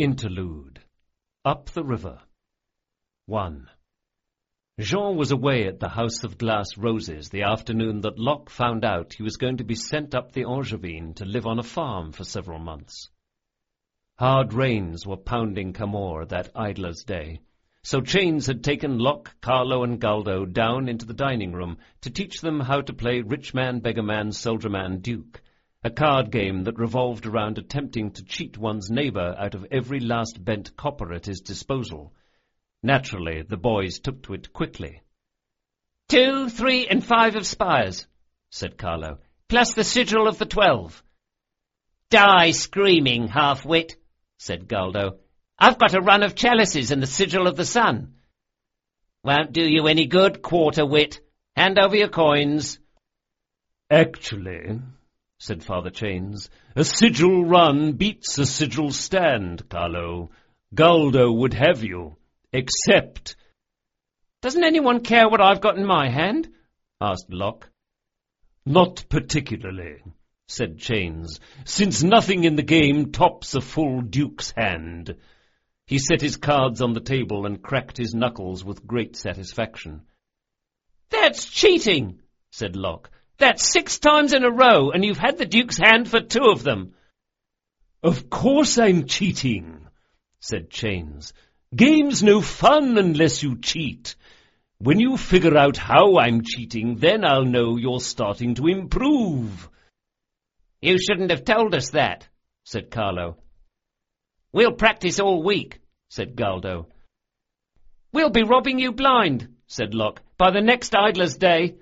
[0.00, 0.78] Interlude
[1.44, 2.20] Up the River
[3.26, 3.68] 1.
[4.78, 9.14] Jean was away at the House of Glass Roses the afternoon that Locke found out
[9.14, 12.22] he was going to be sent up the Angevine to live on a farm for
[12.22, 13.10] several months.
[14.20, 17.40] Hard rains were pounding Camorr that idler's day,
[17.82, 22.40] so Chains had taken Locke, Calo, and Galdo down into the dining room to teach
[22.40, 25.42] them how to play Rich Man, Beggar Man, Soldier Man, Duke,
[25.88, 30.44] a card game that revolved around attempting to cheat one's neighbour out of every last
[30.44, 32.12] bent copper at his disposal.
[32.82, 35.00] Naturally, the boys took to it quickly.
[36.10, 38.06] Two, three, and five of spires,
[38.50, 39.16] said Calo,
[39.48, 41.02] plus the sigil of the twelve.
[42.10, 43.96] Die screaming, half-wit,
[44.36, 45.20] said Galdo.
[45.58, 48.12] I've got a run of chalices and the sigil of the sun.
[49.24, 51.20] Won't do you any good, quarter-wit.
[51.56, 52.78] Hand over your coins.
[53.90, 54.80] Actually,
[55.38, 56.50] said Father Chains.
[56.74, 60.30] A sigil run beats a sigil stand, Calo.
[60.74, 62.16] Galdo would have you.
[62.52, 63.36] Except...
[64.42, 66.48] Doesn't anyone care what I've got in my hand?
[67.00, 67.70] asked Locke.
[68.66, 70.02] Not particularly,
[70.46, 75.16] said Chains, since nothing in the game tops a full duke's hand.
[75.86, 80.02] He set his cards on the table and cracked his knuckles with great satisfaction.
[81.10, 83.10] That's cheating, said Locke.
[83.38, 86.62] That's six times in a row, and you've had the Duke's hand for two of
[86.62, 86.94] them.
[88.02, 89.86] Of course I'm cheating,
[90.40, 91.32] said Chains.
[91.74, 94.16] Game's no fun unless you cheat.
[94.78, 99.68] When you figure out how I'm cheating, then I'll know you're starting to improve.
[100.80, 102.28] You shouldn't have told us that,
[102.64, 103.36] said Calo.
[104.52, 106.86] We'll practice all week, said Galdo.
[108.12, 111.76] We'll be robbing you blind, said Locke, by the next idler's day.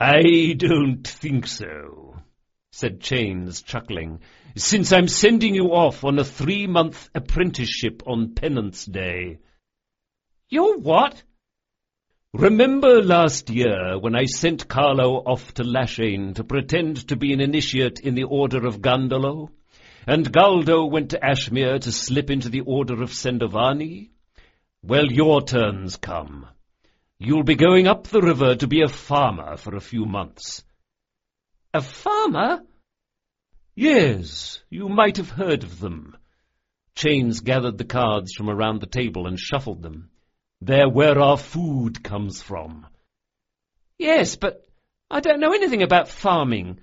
[0.00, 2.22] I don't think so,
[2.70, 4.20] said Chains, chuckling,
[4.54, 9.38] since I'm sending you off on a three-month apprenticeship on Penance Day.
[10.48, 11.20] You're what?
[12.32, 17.40] Remember last year when I sent Calo off to Lashain to pretend to be an
[17.40, 19.48] initiate in the Order of Gandolo?
[20.06, 24.10] And Galdo went to Ashmere to slip into the Order of Sendovani?
[24.80, 26.46] Well, your turn's come.
[27.20, 30.62] You'll be going up the river to be a farmer for a few months.
[31.74, 32.62] A farmer?
[33.74, 36.16] Yes, you might have heard of them.
[36.94, 40.10] Chains gathered the cards from around the table and shuffled them.
[40.60, 42.86] They're where our food comes from.
[43.98, 44.64] Yes, but
[45.10, 46.80] I don't know anything about farming.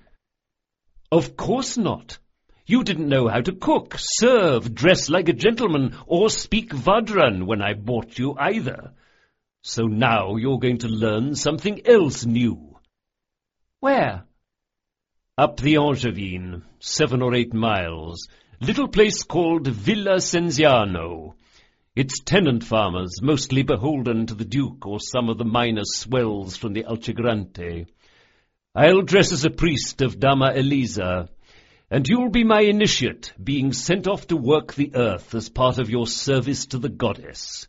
[1.10, 2.18] Of course not.
[2.66, 7.62] You didn't know how to cook, serve, dress like a gentleman, or speak Vadran when
[7.62, 8.92] I bought you either.
[9.68, 12.78] So now you're going to learn something else new.
[13.80, 14.22] Where?
[15.36, 18.28] Up the Angevine, seven or eight miles.
[18.60, 21.34] Little place called Villa Senziano.
[21.96, 26.72] It's tenant farmers, mostly beholden to the Duke or some of the minor swells from
[26.72, 27.88] the Alcegrante.
[28.72, 31.28] I'll dress as a priest of Dama Elisa,
[31.90, 35.90] and you'll be my initiate, being sent off to work the earth as part of
[35.90, 37.66] your service to the goddess.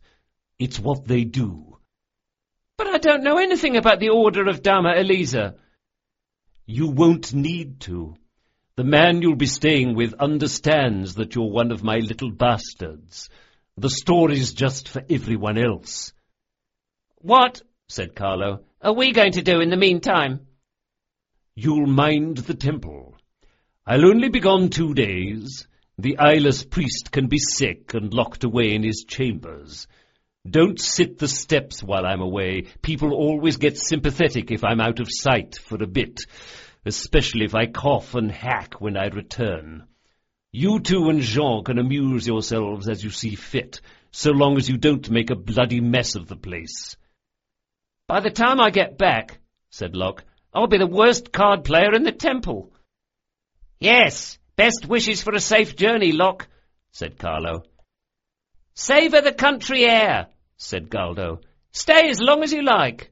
[0.60, 1.77] It's what they do.
[2.78, 5.56] But I don't know anything about the Order of Dama Elisa.
[6.64, 8.14] You won't need to.
[8.76, 13.28] The man you'll be staying with understands that you're one of my little bastards.
[13.76, 16.12] The story's just for everyone else.
[17.16, 20.46] What, said Calo, are we going to do in the meantime?
[21.56, 23.16] You'll mind the temple.
[23.84, 25.66] I'll only be gone two days.
[25.98, 29.88] The eyeless priest can be sick and locked away in his chambers.
[30.48, 32.66] Don't sit the steps while I'm away.
[32.80, 36.20] People always get sympathetic if I'm out of sight for a bit,
[36.86, 39.84] especially if I cough and hack when I return.
[40.52, 44.78] You two and Jean can amuse yourselves as you see fit, so long as you
[44.78, 46.96] don't make a bloody mess of the place.
[48.06, 52.04] By the time I get back, said Locke, I'll be the worst card player in
[52.04, 52.72] the temple.
[53.80, 56.48] Yes, best wishes for a safe journey, Locke,
[56.92, 57.64] said Calo.
[58.74, 60.28] Savour the country air,
[60.58, 61.40] said Galdo.
[61.72, 63.10] Stay as long as you like.